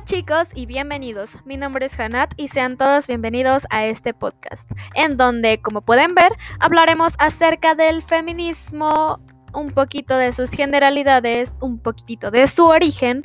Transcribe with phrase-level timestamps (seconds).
[0.00, 1.36] Hola chicos y bienvenidos.
[1.44, 6.14] Mi nombre es Hanat y sean todos bienvenidos a este podcast, en donde, como pueden
[6.14, 9.20] ver, hablaremos acerca del feminismo,
[9.52, 13.24] un poquito de sus generalidades, un poquitito de su origen,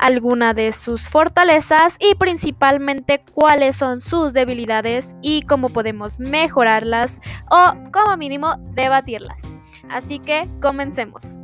[0.00, 7.20] alguna de sus fortalezas y principalmente cuáles son sus debilidades y cómo podemos mejorarlas
[7.52, 9.42] o como mínimo debatirlas.
[9.88, 11.36] Así que comencemos.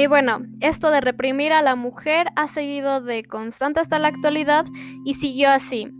[0.00, 4.64] Y bueno, esto de reprimir a la mujer ha seguido de constante hasta la actualidad
[5.04, 5.92] y siguió así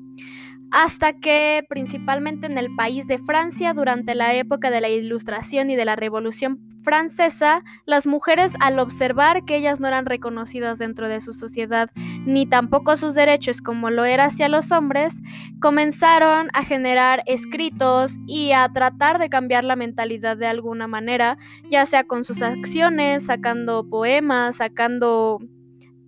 [0.73, 5.77] hasta que principalmente en el país de Francia durante la época de la Ilustración y
[5.77, 11.21] de la Revolución Francesa, las mujeres al observar que ellas no eran reconocidas dentro de
[11.21, 11.91] su sociedad
[12.25, 15.21] ni tampoco sus derechos como lo era hacia los hombres,
[15.61, 21.37] comenzaron a generar escritos y a tratar de cambiar la mentalidad de alguna manera,
[21.71, 25.39] ya sea con sus acciones, sacando poemas, sacando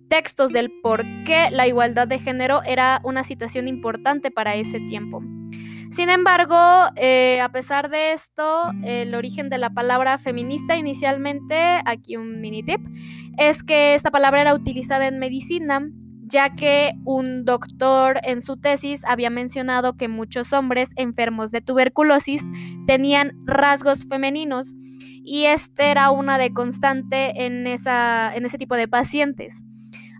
[0.09, 5.21] textos del por qué la igualdad de género era una situación importante para ese tiempo.
[5.93, 6.55] Sin embargo,
[6.95, 12.63] eh, a pesar de esto, el origen de la palabra feminista inicialmente, aquí un mini
[12.63, 12.81] tip,
[13.37, 15.87] es que esta palabra era utilizada en medicina,
[16.25, 22.43] ya que un doctor en su tesis había mencionado que muchos hombres enfermos de tuberculosis
[22.87, 24.73] tenían rasgos femeninos
[25.23, 29.61] y este era una de constante en, en ese tipo de pacientes.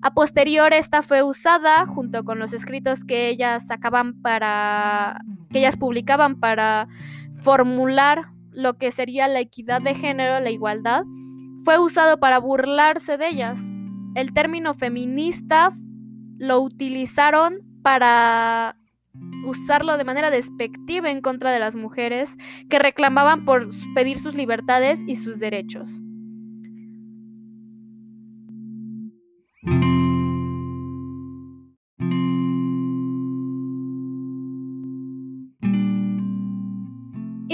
[0.04, 5.22] A posterior, esta fue usada junto con los escritos que ellas sacaban para.
[5.50, 6.90] que ellas publicaban para
[7.34, 11.06] formular lo que sería la equidad de género, la igualdad,
[11.64, 13.72] fue usado para burlarse de ellas.
[14.16, 15.72] El término feminista
[16.38, 18.75] lo utilizaron para
[19.46, 22.36] usarlo de manera despectiva en contra de las mujeres
[22.69, 26.02] que reclamaban por pedir sus libertades y sus derechos.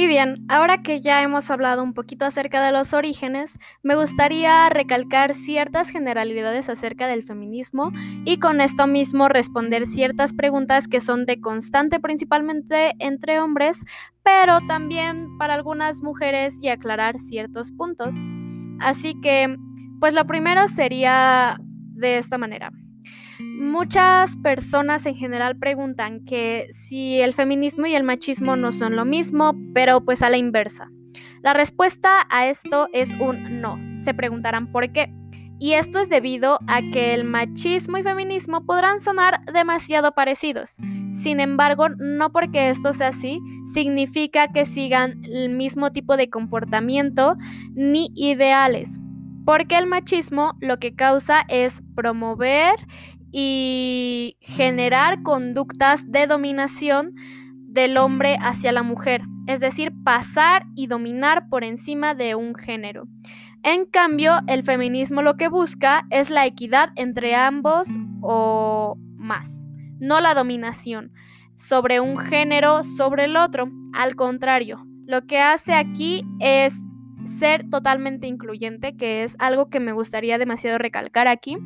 [0.10, 5.36] Bien, ahora que ya hemos hablado un poquito acerca de los orígenes, me gustaría recalcar
[5.36, 7.92] ciertas generalidades acerca del feminismo
[8.26, 13.86] y con esto mismo responder ciertas preguntas que son de constante principalmente entre hombres,
[14.24, 18.16] pero también para algunas mujeres y aclarar ciertos puntos.
[18.80, 19.56] Así que,
[20.00, 21.56] pues lo primero sería
[21.94, 22.72] de esta manera.
[23.40, 29.06] Muchas personas en general preguntan que si el feminismo y el machismo no son lo
[29.06, 30.90] mismo, pero pues a la inversa.
[31.42, 33.78] La respuesta a esto es un no.
[34.02, 35.14] Se preguntarán por qué.
[35.62, 40.78] Y esto es debido a que el machismo y feminismo podrán sonar demasiado parecidos.
[41.12, 43.42] Sin embargo, no porque esto sea así,
[43.74, 47.36] significa que sigan el mismo tipo de comportamiento
[47.74, 49.00] ni ideales.
[49.46, 52.76] Porque el machismo lo que causa es promover
[53.32, 57.14] y generar conductas de dominación
[57.54, 63.08] del hombre hacia la mujer, es decir, pasar y dominar por encima de un género.
[63.62, 67.88] En cambio, el feminismo lo que busca es la equidad entre ambos
[68.22, 69.66] o más,
[70.00, 71.12] no la dominación
[71.56, 73.70] sobre un género sobre el otro.
[73.94, 76.74] Al contrario, lo que hace aquí es
[77.26, 81.58] ser totalmente incluyente, que es algo que me gustaría demasiado recalcar aquí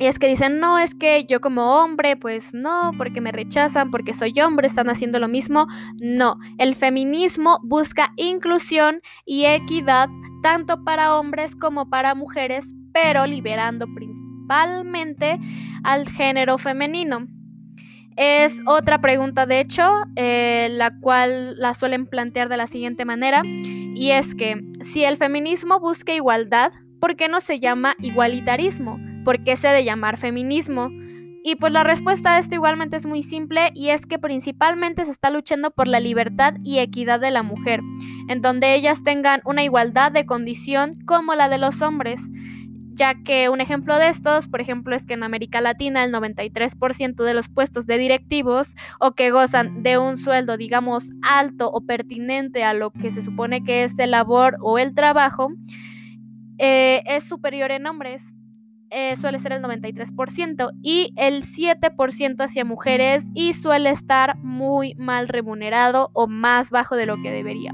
[0.00, 3.90] y es que dicen, no, es que yo como hombre, pues no, porque me rechazan,
[3.90, 5.66] porque soy hombre, están haciendo lo mismo.
[6.00, 10.08] No, el feminismo busca inclusión y equidad
[10.42, 15.38] tanto para hombres como para mujeres, pero liberando principalmente
[15.84, 17.26] al género femenino.
[18.16, 19.86] Es otra pregunta, de hecho,
[20.16, 25.18] eh, la cual la suelen plantear de la siguiente manera, y es que si el
[25.18, 29.09] feminismo busca igualdad, ¿por qué no se llama igualitarismo?
[29.24, 30.90] ¿Por qué se ha de llamar feminismo?
[31.42, 35.10] Y pues la respuesta a esto igualmente es muy simple y es que principalmente se
[35.10, 37.80] está luchando por la libertad y equidad de la mujer,
[38.28, 42.28] en donde ellas tengan una igualdad de condición como la de los hombres,
[42.92, 47.24] ya que un ejemplo de estos, por ejemplo, es que en América Latina el 93%
[47.24, 52.64] de los puestos de directivos o que gozan de un sueldo, digamos, alto o pertinente
[52.64, 55.48] a lo que se supone que es el labor o el trabajo,
[56.58, 58.34] eh, es superior en hombres.
[58.90, 65.28] Eh, suele ser el 93% y el 7% hacia mujeres y suele estar muy mal
[65.28, 67.72] remunerado o más bajo de lo que debería.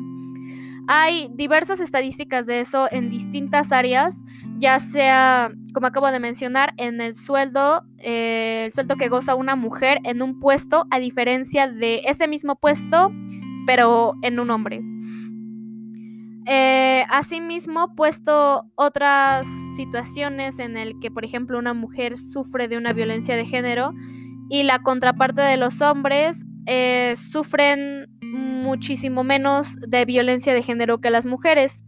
[0.88, 4.22] Hay diversas estadísticas de eso en distintas áreas,
[4.58, 9.56] ya sea, como acabo de mencionar, en el sueldo, eh, el sueldo que goza una
[9.56, 13.10] mujer en un puesto, a diferencia de ese mismo puesto
[13.66, 14.80] pero en un hombre.
[16.48, 22.92] Eh, asimismo, puesto otras situaciones en el que, por ejemplo, una mujer sufre de una
[22.92, 23.92] violencia de género
[24.48, 31.10] y la contraparte de los hombres eh, sufren muchísimo menos de violencia de género que
[31.10, 31.82] las mujeres.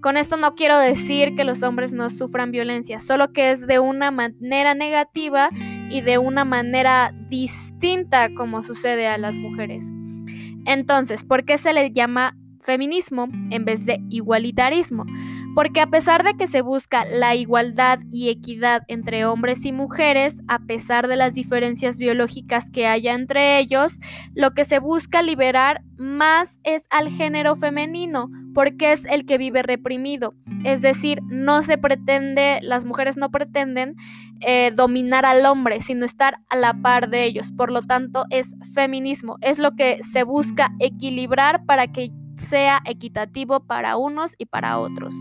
[0.00, 3.78] Con esto no quiero decir que los hombres no sufran violencia, solo que es de
[3.78, 5.50] una manera negativa
[5.90, 9.90] y de una manera distinta como sucede a las mujeres.
[10.66, 15.04] Entonces, ¿por qué se le llama feminismo en vez de igualitarismo?
[15.54, 20.40] Porque a pesar de que se busca la igualdad y equidad entre hombres y mujeres,
[20.48, 24.00] a pesar de las diferencias biológicas que haya entre ellos,
[24.34, 29.62] lo que se busca liberar más es al género femenino, porque es el que vive
[29.62, 30.34] reprimido.
[30.64, 33.94] Es decir, no se pretende, las mujeres no pretenden
[34.40, 37.52] eh, dominar al hombre, sino estar a la par de ellos.
[37.52, 43.60] Por lo tanto, es feminismo, es lo que se busca equilibrar para que sea equitativo
[43.60, 45.14] para unos y para otros.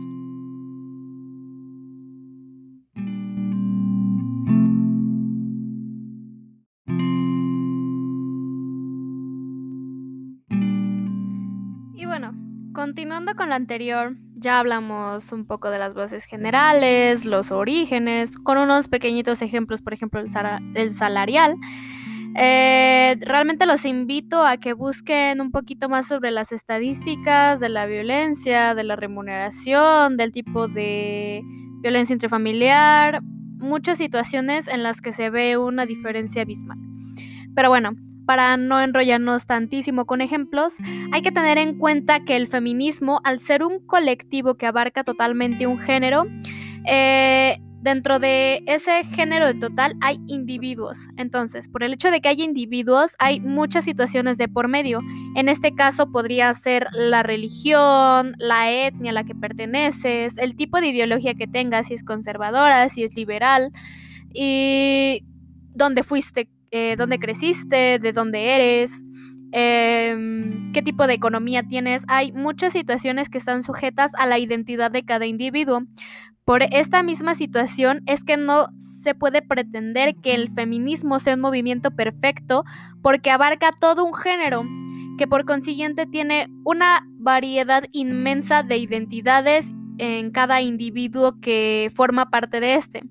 [12.73, 18.57] Continuando con lo anterior, ya hablamos un poco de las bases generales, los orígenes, con
[18.57, 21.55] unos pequeñitos ejemplos, por ejemplo, el, salarial.
[22.35, 27.85] Eh, realmente los invito a que busquen un poquito más sobre las estadísticas de la
[27.85, 31.43] violencia, de la remuneración, del tipo de
[31.81, 36.77] violencia intrafamiliar, muchas situaciones en las que se ve una diferencia abismal.
[37.55, 37.91] Pero bueno,
[38.25, 40.75] para no enrollarnos tantísimo con ejemplos,
[41.11, 45.67] hay que tener en cuenta que el feminismo, al ser un colectivo que abarca totalmente
[45.67, 46.25] un género,
[46.85, 50.97] eh, dentro de ese género en total hay individuos.
[51.17, 55.01] Entonces, por el hecho de que haya individuos, hay muchas situaciones de por medio.
[55.35, 60.79] En este caso podría ser la religión, la etnia a la que perteneces, el tipo
[60.81, 63.71] de ideología que tengas, si es conservadora, si es liberal,
[64.33, 65.23] y
[65.75, 69.03] dónde fuiste eh, dónde creciste, de dónde eres,
[69.51, 72.03] em, qué tipo de economía tienes.
[72.07, 75.83] Hay muchas situaciones que están sujetas a la identidad de cada individuo.
[76.45, 81.41] Por esta misma situación es que no se puede pretender que el feminismo sea un
[81.41, 82.65] movimiento perfecto
[83.01, 84.65] porque abarca todo un género
[85.17, 92.59] que por consiguiente tiene una variedad inmensa de identidades en cada individuo que forma parte
[92.59, 93.03] de este.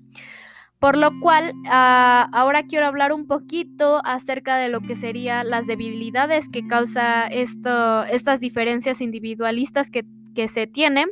[0.79, 5.65] Por lo cual, ah, ahora quiero hablar un poquito acerca de lo que serían las
[5.65, 10.03] debilidades que causa esto, estas diferencias individualistas que,
[10.35, 11.07] que se tienen.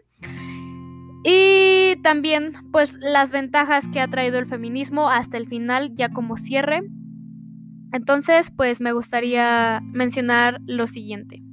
[1.23, 6.35] Y también, pues, las ventajas que ha traído el feminismo hasta el final, ya como
[6.35, 6.81] cierre.
[7.93, 11.43] Entonces, pues, me gustaría mencionar lo siguiente.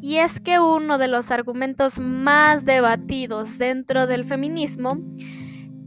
[0.00, 4.98] Y es que uno de los argumentos más debatidos dentro del feminismo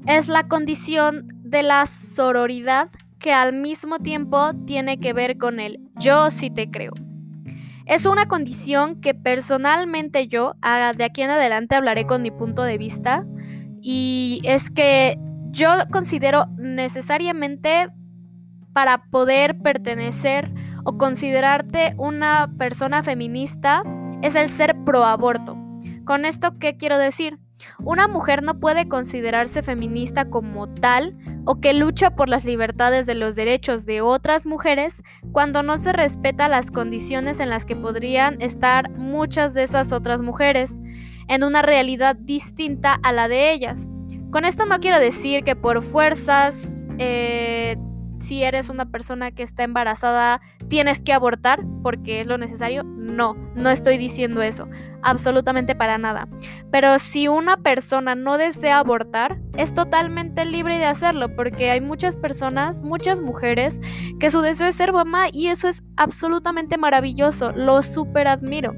[0.07, 2.89] es la condición de la sororidad
[3.25, 6.91] que al mismo tiempo tiene que ver con el yo sí te creo.
[7.87, 10.53] Es una condición que personalmente yo,
[10.95, 13.25] de aquí en adelante hablaré con mi punto de vista,
[13.81, 15.17] y es que
[15.49, 17.87] yo considero necesariamente
[18.73, 20.53] para poder pertenecer
[20.83, 23.81] o considerarte una persona feminista,
[24.21, 25.57] es el ser pro aborto.
[26.05, 27.39] ¿Con esto qué quiero decir?
[27.79, 33.15] Una mujer no puede considerarse feminista como tal o que lucha por las libertades de
[33.15, 38.41] los derechos de otras mujeres cuando no se respeta las condiciones en las que podrían
[38.41, 40.81] estar muchas de esas otras mujeres
[41.27, 43.87] en una realidad distinta a la de ellas.
[44.31, 47.77] Con esto no quiero decir que por fuerzas eh,
[48.25, 52.83] si eres una persona que está embarazada, tienes que abortar porque es lo necesario.
[52.83, 54.67] No, no estoy diciendo eso,
[55.03, 56.27] absolutamente para nada.
[56.71, 62.17] Pero si una persona no desea abortar, es totalmente libre de hacerlo porque hay muchas
[62.17, 63.79] personas, muchas mujeres,
[64.19, 68.73] que su deseo es ser mamá y eso es absolutamente maravilloso, lo súper admiro.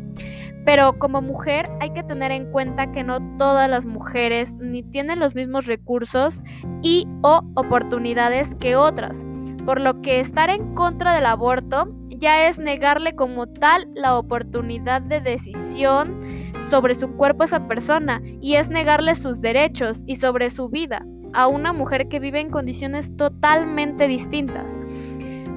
[0.65, 5.19] Pero como mujer hay que tener en cuenta que no todas las mujeres ni tienen
[5.19, 6.43] los mismos recursos
[6.83, 9.25] y o oportunidades que otras
[9.67, 15.01] por lo que estar en contra del aborto ya es negarle como tal la oportunidad
[15.01, 16.21] de decisión
[16.69, 21.05] sobre su cuerpo a esa persona y es negarle sus derechos y sobre su vida
[21.33, 24.79] a una mujer que vive en condiciones totalmente distintas.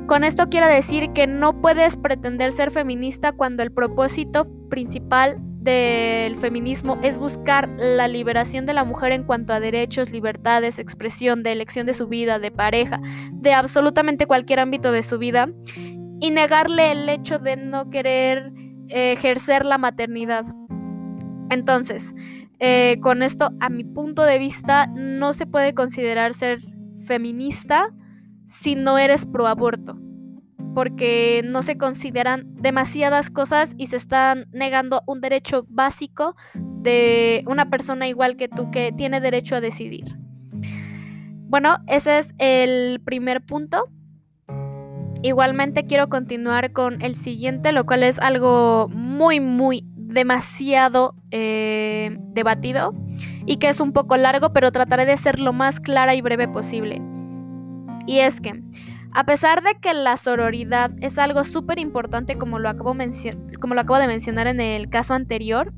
[0.09, 6.37] Con esto quiero decir que no puedes pretender ser feminista cuando el propósito principal del
[6.37, 11.53] feminismo es buscar la liberación de la mujer en cuanto a derechos, libertades, expresión, de
[11.53, 13.01] elección de su vida, de pareja,
[13.33, 15.51] de absolutamente cualquier ámbito de su vida,
[16.21, 18.53] y negarle el hecho de no querer
[18.89, 20.45] eh, ejercer la maternidad.
[21.51, 22.15] Entonces,
[22.59, 26.61] eh, con esto, a mi punto de vista, no se puede considerar ser
[27.07, 27.91] feminista
[28.47, 29.99] si no eres pro aborto
[30.75, 37.71] porque no se consideran demasiadas cosas y se están negando un derecho básico de una
[37.71, 40.17] persona igual que tú que tiene derecho a decidir.
[41.49, 43.89] Bueno, ese es el primer punto.
[45.23, 52.95] Igualmente quiero continuar con el siguiente, lo cual es algo muy, muy demasiado eh, debatido
[53.47, 56.49] y que es un poco largo, pero trataré de ser lo más clara y breve
[56.49, 57.03] posible.
[58.07, 58.63] Y es que
[59.13, 64.47] a pesar de que la sororidad es algo súper importante, como, lo acabo de mencionar
[64.47, 65.73] en el caso anterior,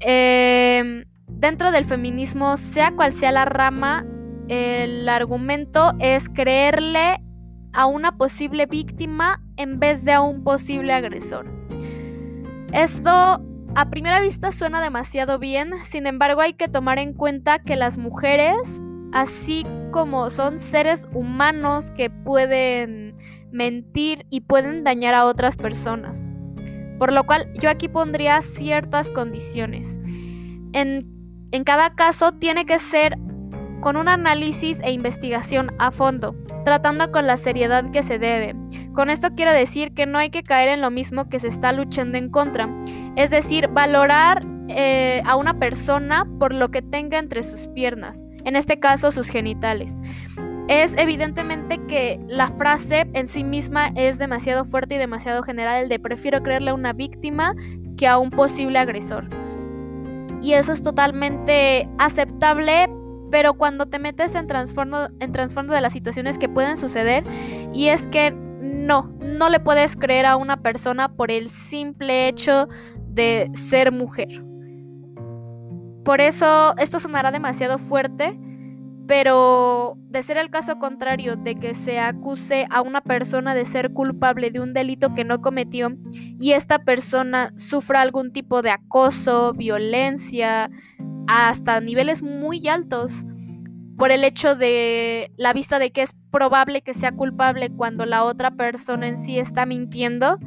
[0.00, 4.04] em, dentro del feminismo, sea cual sea la rama,
[4.48, 7.22] el argumento es creerle
[7.72, 11.46] a una posible víctima en vez de a un posible agresor.
[12.72, 13.44] Esto
[13.76, 17.98] a primera vista suena demasiado bien, sin embargo hay que tomar en cuenta que las
[17.98, 23.16] mujeres, así como son seres humanos que pueden
[23.52, 26.28] mentir y pueden dañar a otras personas.
[26.98, 29.98] Por lo cual yo aquí pondría ciertas condiciones.
[30.72, 31.02] En,
[31.50, 33.16] en cada caso tiene que ser
[33.80, 38.54] con un análisis e investigación a fondo, tratando con la seriedad que se debe.
[38.92, 41.72] Con esto quiero decir que no hay que caer en lo mismo que se está
[41.72, 42.68] luchando en contra,
[43.16, 48.56] es decir, valorar eh, a una persona por lo que tenga entre sus piernas, en
[48.56, 49.94] este caso sus genitales.
[50.68, 55.88] Es evidentemente que la frase en sí misma es demasiado fuerte y demasiado general, el
[55.88, 57.56] de prefiero creerle a una víctima
[57.96, 59.28] que a un posible agresor.
[60.40, 62.88] Y eso es totalmente aceptable,
[63.30, 67.24] pero cuando te metes en trasfondo, en de las situaciones que pueden suceder,
[67.72, 72.68] y es que no, no le puedes creer a una persona por el simple hecho
[73.08, 74.49] de ser mujer.
[76.10, 78.36] Por eso esto sonará demasiado fuerte,
[79.06, 83.92] pero de ser el caso contrario de que se acuse a una persona de ser
[83.92, 89.54] culpable de un delito que no cometió y esta persona sufra algún tipo de acoso,
[89.54, 90.68] violencia,
[91.28, 93.24] hasta niveles muy altos,
[93.96, 98.24] por el hecho de la vista de que es probable que sea culpable cuando la
[98.24, 100.40] otra persona en sí está mintiendo,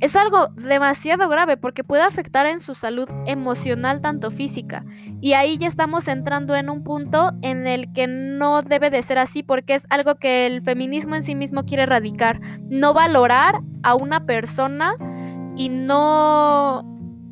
[0.00, 4.84] es algo demasiado grave porque puede afectar en su salud emocional tanto física.
[5.20, 9.18] Y ahí ya estamos entrando en un punto en el que no debe de ser
[9.18, 12.40] así porque es algo que el feminismo en sí mismo quiere erradicar.
[12.68, 14.94] No valorar a una persona
[15.56, 16.82] y no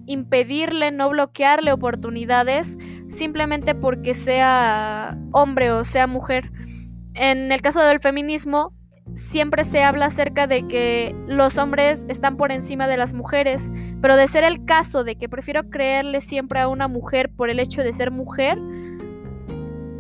[0.07, 2.77] impedirle, no bloquearle oportunidades
[3.09, 6.51] simplemente porque sea hombre o sea mujer.
[7.15, 8.75] En el caso del feminismo,
[9.15, 14.17] siempre se habla acerca de que los hombres están por encima de las mujeres, pero
[14.17, 17.83] de ser el caso de que prefiero creerle siempre a una mujer por el hecho
[17.83, 18.59] de ser mujer,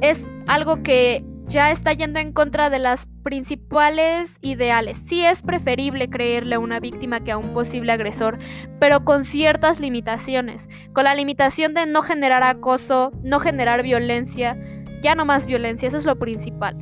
[0.01, 4.99] es algo que ya está yendo en contra de las principales ideales.
[4.99, 8.39] Sí es preferible creerle a una víctima que a un posible agresor,
[8.79, 14.59] pero con ciertas limitaciones, con la limitación de no generar acoso, no generar violencia,
[15.03, 16.77] ya no más violencia, eso es lo principal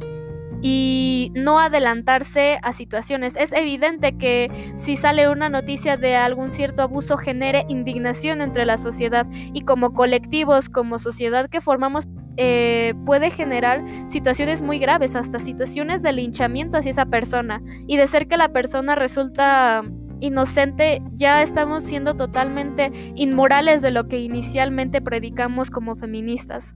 [0.62, 3.36] y no adelantarse a situaciones.
[3.36, 8.78] Es evidente que si sale una noticia de algún cierto abuso genere indignación entre la
[8.78, 12.06] sociedad y como colectivos, como sociedad que formamos
[12.38, 17.62] eh, puede generar situaciones muy graves, hasta situaciones de linchamiento hacia esa persona.
[17.86, 19.82] Y de ser que la persona resulta
[20.20, 26.74] inocente, ya estamos siendo totalmente inmorales de lo que inicialmente predicamos como feministas.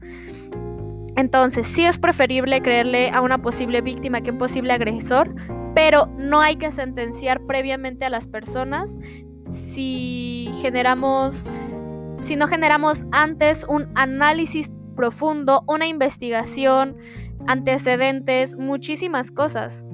[1.21, 5.35] Entonces, sí es preferible creerle a una posible víctima que a un posible agresor,
[5.75, 8.99] pero no hay que sentenciar previamente a las personas
[9.51, 11.47] si generamos,
[12.21, 16.97] si no generamos antes un análisis profundo, una investigación,
[17.47, 19.85] antecedentes, muchísimas cosas.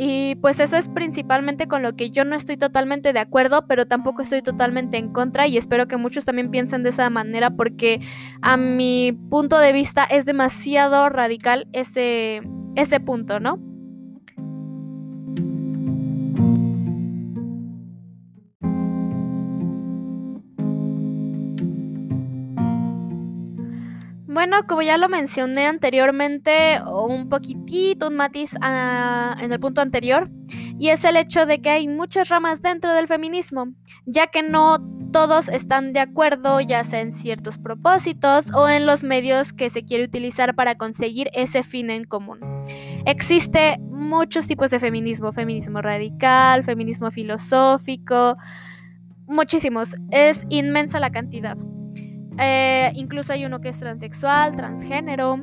[0.00, 3.84] Y pues eso es principalmente con lo que yo no estoy totalmente de acuerdo, pero
[3.86, 8.00] tampoco estoy totalmente en contra y espero que muchos también piensen de esa manera porque
[8.40, 12.42] a mi punto de vista es demasiado radical ese,
[12.76, 13.58] ese punto, ¿no?
[24.38, 30.30] Bueno, como ya lo mencioné anteriormente, un poquitito, un matiz en el punto anterior,
[30.78, 33.66] y es el hecho de que hay muchas ramas dentro del feminismo,
[34.06, 34.76] ya que no
[35.12, 39.84] todos están de acuerdo, ya sea en ciertos propósitos o en los medios que se
[39.84, 42.38] quiere utilizar para conseguir ese fin en común.
[43.06, 48.36] Existe muchos tipos de feminismo, feminismo radical, feminismo filosófico,
[49.26, 51.58] muchísimos, es inmensa la cantidad.
[52.38, 55.38] Eh, incluso hay uno que es transexual, transgénero,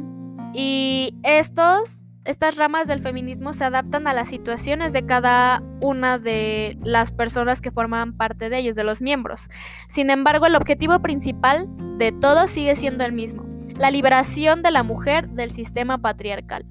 [0.54, 6.76] y estos estas ramas del feminismo se adaptan a las situaciones de cada una de
[6.84, 9.48] las personas que forman parte de ellos, de los miembros.
[9.88, 11.68] Sin embargo, el objetivo principal
[12.00, 13.46] de todo sigue siendo el mismo,
[13.78, 16.66] la liberación de la mujer del sistema patriarcal.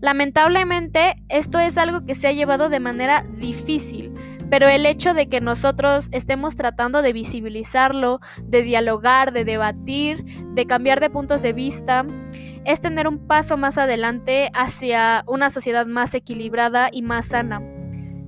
[0.00, 4.12] Lamentablemente, esto es algo que se ha llevado de manera difícil,
[4.50, 10.24] pero el hecho de que nosotros estemos tratando de visibilizarlo, de dialogar, de debatir,
[10.54, 12.06] de cambiar de puntos de vista,
[12.64, 17.60] es tener un paso más adelante hacia una sociedad más equilibrada y más sana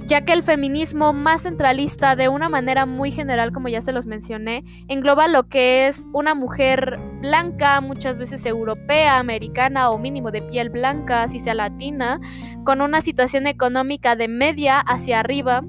[0.09, 4.07] ya que el feminismo más centralista de una manera muy general, como ya se los
[4.07, 10.41] mencioné, engloba lo que es una mujer blanca, muchas veces europea, americana o mínimo de
[10.41, 12.21] piel blanca, si sea latina,
[12.65, 15.63] con una situación económica de media hacia arriba.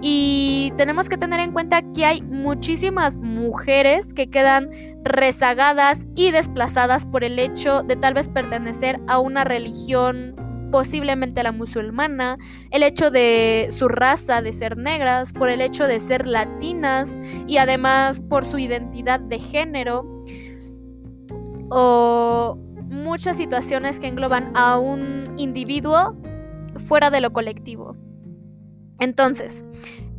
[0.00, 4.70] Y tenemos que tener en cuenta que hay muchísimas mujeres que quedan
[5.02, 10.36] rezagadas y desplazadas por el hecho de tal vez pertenecer a una religión
[10.70, 12.36] posiblemente la musulmana,
[12.70, 17.56] el hecho de su raza, de ser negras, por el hecho de ser latinas y
[17.56, 20.04] además por su identidad de género
[21.70, 22.58] o
[22.90, 26.16] muchas situaciones que engloban a un individuo
[26.86, 27.96] fuera de lo colectivo.
[28.98, 29.64] Entonces,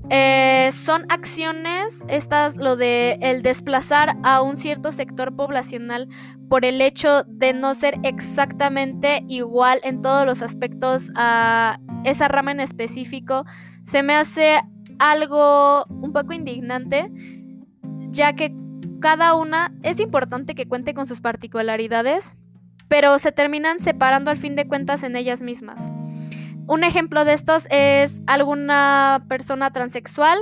[0.10, 6.08] eh, son acciones, estas, lo de el desplazar a un cierto sector poblacional
[6.50, 12.52] por el hecho de no ser exactamente igual en todos los aspectos a esa rama
[12.52, 13.46] en específico,
[13.84, 14.60] se me hace
[14.98, 17.12] algo un poco indignante,
[18.10, 18.52] ya que
[19.00, 22.36] cada una es importante que cuente con sus particularidades,
[22.88, 25.82] pero se terminan separando al fin de cuentas en ellas mismas.
[26.70, 30.38] Un ejemplo de estos es alguna persona transexual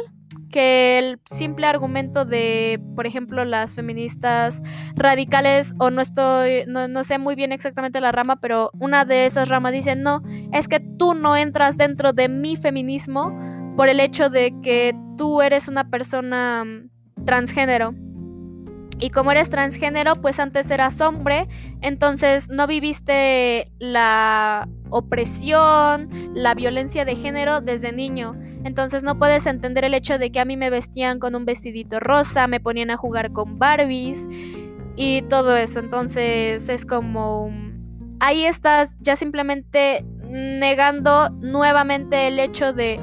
[0.51, 4.61] que el simple argumento de, por ejemplo, las feministas
[4.95, 9.47] radicales, o no estoy, no, sé muy bien exactamente la rama, pero una de esas
[9.47, 13.33] ramas dice, no, es que tú no entras dentro de mi feminismo
[13.77, 17.93] por el hecho de que tú eres una persona mm, transgénero.
[18.99, 21.47] Y como eres transgénero, pues antes eras hombre,
[21.81, 28.35] entonces no viviste la opresión, la violencia de género desde niño.
[28.63, 31.99] Entonces no puedes entender el hecho de que a mí me vestían con un vestidito
[31.99, 34.27] rosa, me ponían a jugar con Barbies
[34.95, 35.79] y todo eso.
[35.79, 37.51] Entonces es como...
[38.19, 42.99] Ahí estás ya simplemente negando nuevamente el hecho de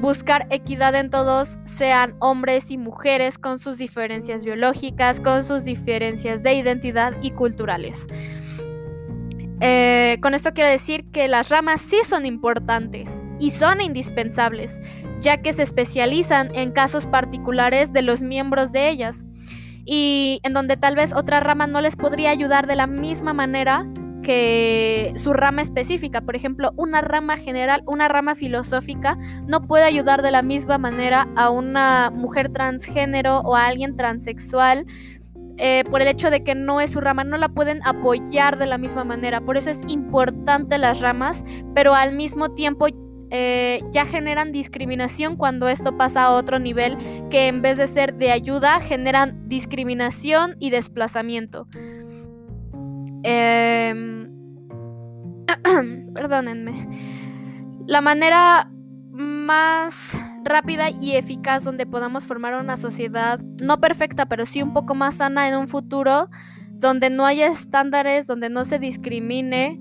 [0.00, 6.42] buscar equidad en todos, sean hombres y mujeres, con sus diferencias biológicas, con sus diferencias
[6.42, 8.06] de identidad y culturales.
[9.60, 14.80] Eh, con esto quiero decir que las ramas sí son importantes y son indispensables,
[15.20, 19.26] ya que se especializan en casos particulares de los miembros de ellas
[19.84, 23.86] y en donde tal vez otra rama no les podría ayudar de la misma manera
[24.22, 26.20] que su rama específica.
[26.20, 29.16] Por ejemplo, una rama general, una rama filosófica,
[29.46, 34.84] no puede ayudar de la misma manera a una mujer transgénero o a alguien transexual
[35.58, 38.66] eh, por el hecho de que no es su rama, no la pueden apoyar de
[38.66, 39.40] la misma manera.
[39.40, 41.44] Por eso es importante las ramas,
[41.74, 42.86] pero al mismo tiempo
[43.30, 46.96] eh, ya generan discriminación cuando esto pasa a otro nivel
[47.30, 51.66] que en vez de ser de ayuda generan discriminación y desplazamiento.
[53.24, 54.30] Em,
[56.14, 56.88] perdónenme.
[57.86, 58.70] La manera
[59.10, 60.16] más
[60.48, 65.16] rápida y eficaz donde podamos formar una sociedad no perfecta, pero sí un poco más
[65.16, 66.28] sana en un futuro,
[66.74, 69.80] donde no haya estándares, donde no se discrimine,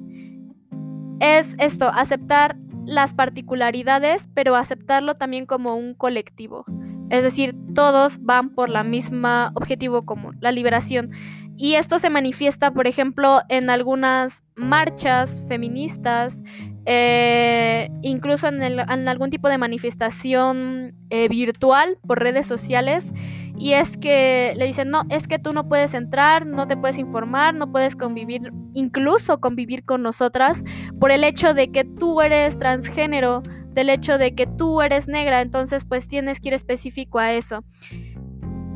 [1.19, 6.65] es esto, aceptar las particularidades, pero aceptarlo también como un colectivo.
[7.09, 11.09] Es decir, todos van por la misma objetivo común, la liberación.
[11.57, 16.43] Y esto se manifiesta, por ejemplo, en algunas marchas feministas,
[16.89, 23.11] eh, incluso en, algún tipo de manifestación eh, virtual por redes sociales.
[23.57, 26.97] Y es que le dicen, no, es que tú no puedes entrar, no te puedes
[26.97, 30.63] informar, no puedes convivir, incluso convivir con nosotras,
[30.97, 35.41] por el hecho de que tú eres transgénero, del hecho de que tú eres negra,
[35.41, 37.65] entonces pues tienes que ir específico a eso.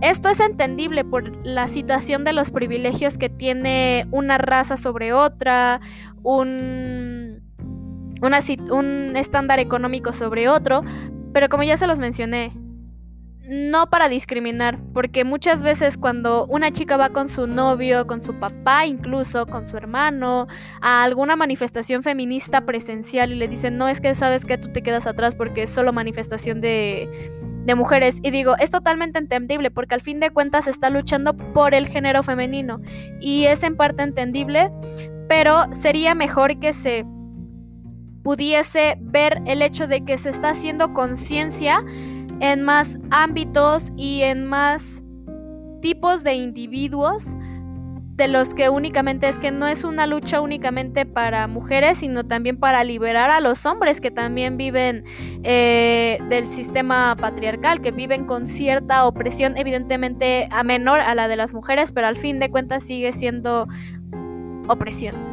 [0.01, 5.79] Esto es entendible por la situación de los privilegios que tiene una raza sobre otra,
[6.23, 7.30] un,
[8.21, 10.83] un estándar económico sobre otro,
[11.33, 12.53] pero como ya se los mencioné,
[13.51, 18.33] no para discriminar, porque muchas veces cuando una chica va con su novio, con su
[18.39, 20.47] papá, incluso con su hermano,
[20.81, 24.81] a alguna manifestación feminista presencial y le dicen, no es que sabes que tú te
[24.81, 27.09] quedas atrás porque es solo manifestación de,
[27.65, 28.19] de mujeres.
[28.23, 32.23] Y digo, es totalmente entendible porque al fin de cuentas está luchando por el género
[32.23, 32.79] femenino
[33.19, 34.71] y es en parte entendible,
[35.27, 37.05] pero sería mejor que se
[38.23, 41.83] pudiese ver el hecho de que se está haciendo conciencia
[42.39, 45.01] en más ámbitos y en más
[45.81, 47.25] tipos de individuos
[48.15, 52.57] de los que únicamente es que no es una lucha únicamente para mujeres, sino también
[52.57, 55.03] para liberar a los hombres que también viven
[55.43, 61.35] eh, del sistema patriarcal, que viven con cierta opresión, evidentemente a menor a la de
[61.35, 63.67] las mujeres, pero al fin de cuentas sigue siendo
[64.67, 65.30] opresión.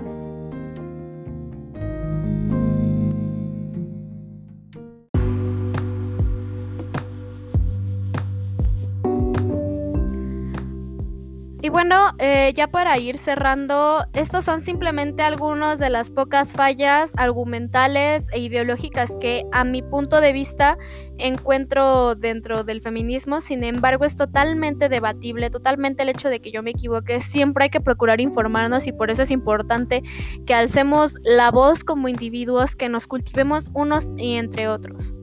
[11.68, 17.12] Y bueno, eh, ya para ir cerrando, estos son simplemente algunos de las pocas fallas
[17.18, 20.78] argumentales e ideológicas que a mi punto de vista
[21.18, 23.42] encuentro dentro del feminismo.
[23.42, 27.20] Sin embargo, es totalmente debatible, totalmente el hecho de que yo me equivoque.
[27.20, 30.02] Siempre hay que procurar informarnos y por eso es importante
[30.46, 35.17] que alcemos la voz como individuos, que nos cultivemos unos y entre otros.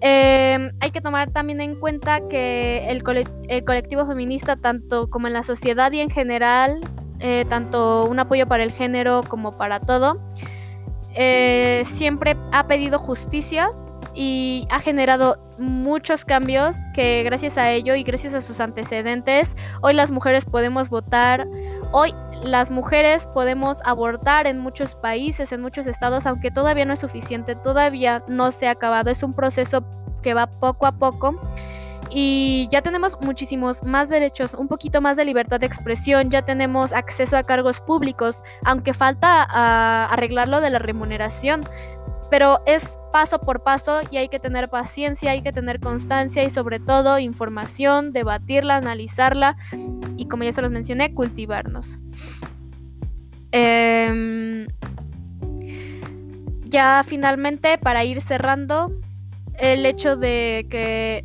[0.00, 5.42] Em, hay que tomar también en cuenta que el, colectivo feminista, tanto como en la
[5.42, 6.80] sociedad y en general,
[7.20, 10.20] eh, tanto un apoyo para el género como para todo,
[11.14, 13.70] eh, siempre ha pedido justicia
[14.14, 19.94] y ha generado muchos cambios que gracias a ello y gracias a sus antecedentes, hoy
[19.94, 21.46] las mujeres podemos votar,
[21.92, 27.00] hoy las mujeres podemos abortar en muchos países, en muchos estados, aunque todavía no es
[27.00, 29.84] suficiente, todavía no se ha acabado, es un proceso
[30.22, 31.34] que va poco a poco.
[32.10, 36.92] Y ya tenemos muchísimos más derechos, un poquito más de libertad de expresión, ya tenemos
[36.92, 41.68] acceso a cargos públicos, aunque falta uh, arreglar lo de la remuneración.
[42.30, 46.50] Pero es paso por paso y hay que tener paciencia, hay que tener constancia y
[46.50, 49.56] sobre todo información, debatirla, analizarla
[50.16, 51.98] y como ya se los mencioné, cultivarnos.
[53.52, 54.66] Eh,
[56.64, 58.92] ya finalmente, para ir cerrando,
[59.58, 61.24] el hecho de que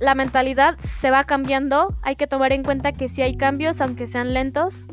[0.00, 4.06] la mentalidad se va cambiando, hay que tomar en cuenta que si hay cambios, aunque
[4.06, 4.88] sean lentos,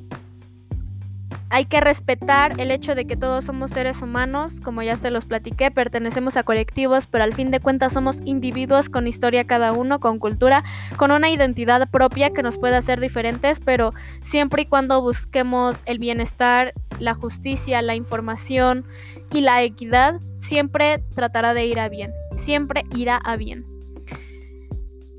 [1.55, 5.23] hay que respetar el hecho de que todos somos seres humanos, como ya se los
[5.23, 10.01] platiqué, pertenecemos a colectivos, pero al fin de cuentas somos individuos con historia cada uno,
[10.01, 10.65] con cultura,
[10.97, 15.97] con una identidad propia que nos puede hacer diferentes, pero siempre y cuando busquemos el
[15.97, 18.85] bienestar, la justicia, la información
[19.31, 23.65] y la equidad, siempre tratará de ir a bien, siempre irá a bien.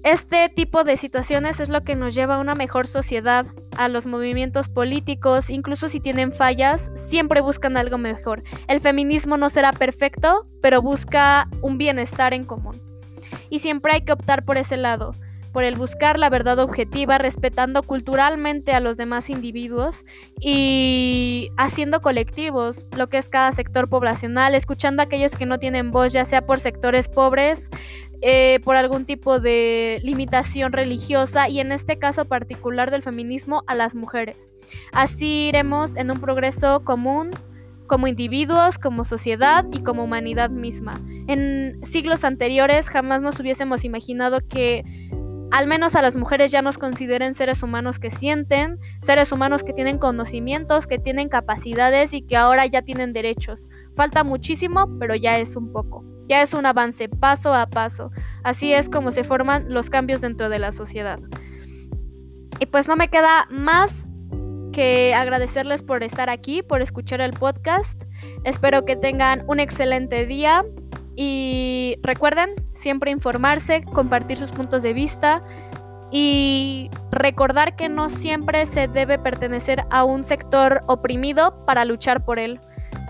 [0.05, 3.46] Este tipo de situaciones es lo que nos lleva a una mejor sociedad,
[3.77, 8.43] a los movimientos políticos, incluso si tienen fallas, siempre buscan algo mejor.
[8.69, 12.81] El feminismo no será perfecto, pero busca un bienestar en común.
[13.51, 15.15] Y siempre hay que optar por ese lado,
[15.57, 20.05] por el buscar la verdad objetiva, respetando culturalmente a los demás individuos
[20.39, 25.93] y haciendo colectivos, lo que es cada sector poblacional, escuchando a aquellos que no tienen
[25.93, 27.71] voz, ya sea por sectores pobres,
[28.22, 33.74] eh, por algún tipo de limitación religiosa y en este caso particular del feminismo a
[33.74, 34.50] las mujeres.
[34.92, 37.31] Así iremos en un progreso común
[37.87, 41.00] como individuos, como sociedad y como humanidad misma.
[41.29, 44.85] En siglos anteriores jamás nos hubiésemos imaginado que
[45.50, 49.72] al menos a las mujeres ya nos consideren seres humanos que sienten, seres humanos que
[49.72, 53.68] tienen conocimientos, que tienen capacidades y que ahora ya tienen derechos.
[53.94, 56.04] Falta muchísimo, pero ya es un poco.
[56.28, 58.11] Ya es un avance paso a paso.
[58.42, 61.20] Así es como se forman los cambios dentro de la sociedad.
[62.59, 64.06] Y pues no me queda más
[64.72, 68.02] que agradecerles por estar aquí, por escuchar el podcast.
[68.44, 70.64] Espero que tengan un excelente día.
[71.16, 75.42] Y recuerden siempre informarse, compartir sus puntos de vista
[76.11, 82.38] y recordar que no siempre se debe pertenecer a un sector oprimido para luchar por
[82.38, 82.61] él.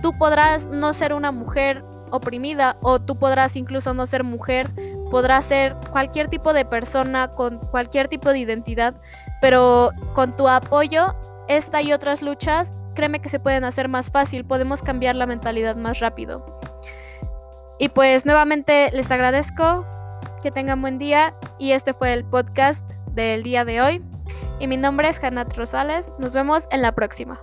[0.02, 4.70] Tú podrás no ser una mujer oprimida o tú podrás incluso no ser mujer,
[5.10, 8.94] podrás ser cualquier tipo de persona con cualquier tipo de identidad,
[9.40, 11.14] pero con tu apoyo,
[11.48, 15.76] esta y otras luchas, créeme que se pueden hacer más fácil, podemos cambiar la mentalidad
[15.76, 16.55] más rápido.
[17.78, 19.84] Y pues nuevamente les agradezco,
[20.42, 24.04] que tengan buen día y este fue el podcast del día de hoy.
[24.60, 27.38] Y mi nombre es Hanat Rosales, nos vemos en la próxima.